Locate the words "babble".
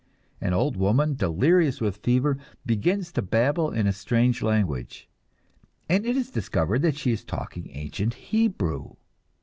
3.21-3.69